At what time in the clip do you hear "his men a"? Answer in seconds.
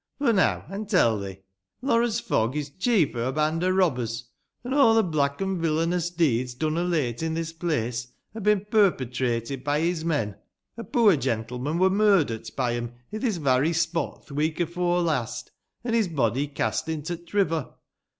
9.79-10.83